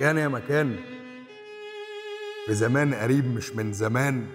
كان 0.00 0.18
يا 0.18 0.28
مكان 0.28 0.76
في 2.46 2.54
زمان 2.54 2.94
قريب 2.94 3.34
مش 3.36 3.50
من 3.50 3.72
زمان. 3.72 4.26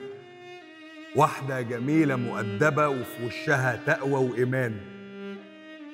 واحدة 1.16 1.62
جميلة 1.62 2.16
مؤدبة 2.16 2.88
وفي 2.88 3.26
وشها 3.26 3.80
تقوى 3.88 4.30
وإيمان. 4.30 4.76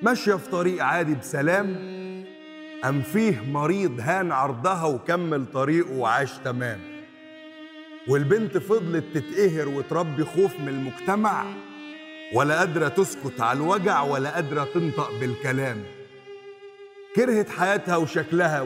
ماشية 0.02 0.34
في 0.34 0.50
طريق 0.50 0.84
عادي 0.84 1.14
بسلام 1.14 1.66
أم 2.84 3.02
فيه 3.02 3.40
مريض 3.40 4.00
هان 4.00 4.32
عرضها 4.32 4.84
وكمل 4.84 5.46
طريقه 5.46 5.92
وعاش 5.92 6.32
تمام. 6.44 6.80
والبنت 8.08 8.58
فضلت 8.58 9.04
تتقهر 9.14 9.68
وتربي 9.68 10.24
خوف 10.24 10.60
من 10.60 10.68
المجتمع. 10.68 11.44
ولا 12.34 12.58
قادرة 12.58 12.88
تسكت 12.88 13.40
على 13.40 13.56
الوجع 13.56 14.02
ولا 14.02 14.30
قادرة 14.34 14.64
تنطق 14.74 15.20
بالكلام. 15.20 15.82
كرهت 17.16 17.48
حياتها 17.48 17.96
وشكلها 17.96 18.60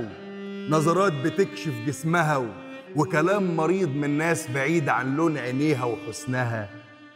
ونظرات 0.68 1.12
بتكشف 1.12 1.72
جسمها. 1.86 2.46
وكلام 2.96 3.56
مريض 3.56 3.88
من 3.88 4.10
ناس 4.18 4.50
بعيد 4.50 4.88
عن 4.88 5.16
لون 5.16 5.38
عينيها 5.38 5.84
وحسنها. 5.84 6.68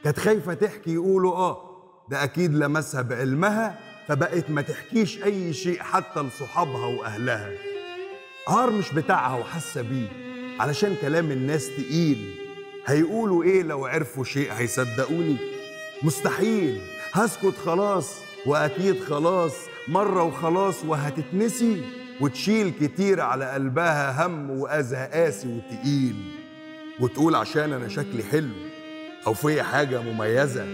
كانت 0.05 0.19
خايفة 0.19 0.55
تحكي 0.55 0.95
يقولوا 0.95 1.35
آه 1.37 1.71
ده 2.09 2.25
أكيد 2.25 2.55
لمسها 2.55 3.03
بعلمها 3.03 3.79
فبقت 4.09 4.51
ما 4.51 4.63
تحكيش 4.63 5.23
أي 5.25 5.53
شيء 5.53 5.79
حتى 5.79 6.23
لصحابها 6.23 6.87
وأهلها. 6.87 7.51
عار 8.49 8.71
مش 8.71 8.93
بتاعها 8.93 9.39
وحاسة 9.39 9.83
بيه 9.83 10.09
علشان 10.61 10.97
كلام 11.03 11.31
الناس 11.31 11.69
تقيل. 11.77 12.35
هيقولوا 12.87 13.45
إيه 13.45 13.63
لو 13.63 13.87
عرفوا 13.87 14.25
شيء؟ 14.25 14.53
هيصدقوني؟ 14.53 15.37
مستحيل. 16.03 16.81
هسكت 17.13 17.55
خلاص 17.65 18.15
وأكيد 18.47 19.01
خلاص 19.01 19.55
مرة 19.89 20.23
وخلاص 20.23 20.85
وهتتنسي. 20.85 21.83
وتشيل 22.21 22.73
كتير 22.81 23.21
على 23.21 23.51
قلبها 23.51 24.27
هم 24.27 24.51
وأذى 24.51 24.97
قاسي 24.97 25.49
وتقيل. 25.49 26.17
وتقول 27.01 27.35
عشان 27.35 27.73
أنا 27.73 27.89
شكلي 27.89 28.23
حلو 28.23 28.55
أو 29.27 29.35
في 29.35 29.63
حاجة 29.63 30.03
مميزة. 30.03 30.67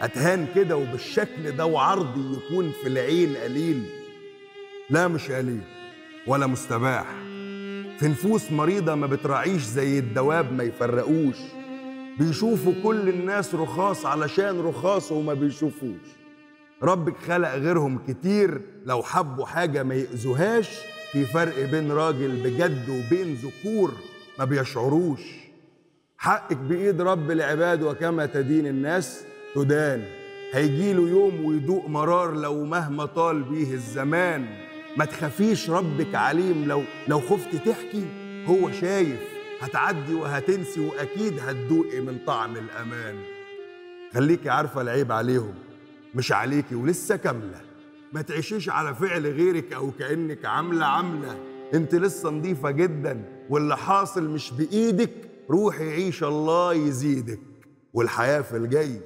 أتهان 0.00 0.46
كده 0.54 0.76
وبالشكل 0.76 1.50
ده 1.56 1.66
وعرضي 1.66 2.36
يكون 2.36 2.72
في 2.82 2.88
العين 2.88 3.36
قليل. 3.36 3.82
لا 4.90 5.08
مش 5.08 5.30
قليل 5.30 5.60
ولا 6.26 6.46
مستباح. 6.46 7.06
في 7.98 8.08
نفوس 8.08 8.52
مريضة 8.52 8.94
ما 8.94 9.06
بتراعيش 9.06 9.62
زي 9.62 9.98
الدواب 9.98 10.52
ما 10.52 10.64
يفرقوش. 10.64 11.36
بيشوفوا 12.18 12.72
كل 12.82 13.08
الناس 13.08 13.54
رخاص 13.54 14.06
علشان 14.06 14.60
رخاص 14.60 15.12
وما 15.12 15.34
بيشوفوش. 15.34 16.21
ربك 16.82 17.16
خلق 17.16 17.54
غيرهم 17.54 17.98
كتير. 18.08 18.60
لو 18.86 19.02
حبوا 19.02 19.46
حاجة 19.46 19.82
ما 19.82 19.94
يأذوهاش 19.94 20.68
في 21.12 21.24
فرق 21.24 21.70
بين 21.70 21.92
راجل 21.92 22.42
بجد 22.42 22.88
وبين 22.88 23.34
ذكور 23.34 23.92
ما 24.38 24.44
بيشعروش. 24.44 25.20
حقك 26.18 26.56
بإيد 26.56 27.00
رب 27.00 27.30
العباد 27.30 27.82
وكما 27.82 28.26
تدين 28.26 28.66
الناس 28.66 29.24
تدان. 29.54 30.04
هيجيله 30.52 31.08
يوم 31.08 31.44
ويدوق 31.44 31.88
مرار 31.88 32.34
لو 32.34 32.64
مهما 32.64 33.06
طال 33.06 33.42
بيه 33.42 33.72
الزمان. 33.74 34.46
ما 34.96 35.04
تخافيش 35.04 35.70
ربك 35.70 36.14
عليم 36.14 36.64
لو 36.64 36.82
لو 37.08 37.20
خفت 37.20 37.56
تحكي 37.56 38.04
هو 38.46 38.70
شايف. 38.70 39.20
هتعدي 39.60 40.14
وهتنسي 40.14 40.80
وأكيد 40.80 41.38
هتدوقي 41.38 42.00
من 42.00 42.18
طعم 42.26 42.56
الأمان. 42.56 43.14
خليكي 44.14 44.50
عارفة 44.50 44.80
العيب 44.80 45.12
عليهم. 45.12 45.54
مش 46.14 46.32
عليكي 46.32 46.74
ولسه 46.74 47.16
كاملة. 47.16 47.60
ما 48.12 48.22
تعيشيش 48.22 48.68
على 48.68 48.94
فعل 48.94 49.26
غيرك 49.26 49.72
أو 49.72 49.90
كأنك 49.90 50.44
عاملة 50.44 50.86
عاملة. 50.86 51.38
أنت 51.74 51.94
لسه 51.94 52.30
نظيفة 52.30 52.70
جدا 52.70 53.24
واللي 53.50 53.76
حاصل 53.76 54.30
مش 54.30 54.50
بإيدك 54.50 55.10
روحي 55.50 55.90
عيش 55.90 56.24
الله 56.24 56.74
يزيدك. 56.74 57.40
والحياة 57.92 58.40
في 58.40 58.56
الجاي. 58.56 59.00